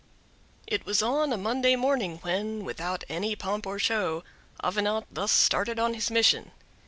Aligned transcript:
It 0.65 0.83
was 0.83 1.03
on 1.03 1.31
a 1.31 1.37
Monday 1.37 1.75
morning 1.75 2.17
when, 2.23 2.65
without 2.65 3.03
any 3.07 3.35
pomp 3.35 3.67
or 3.67 3.77
show, 3.77 4.23
Avenant 4.63 5.05
thus 5.11 5.31
started 5.31 5.77
on 5.77 5.93
his 5.93 6.09
mission. 6.09 6.49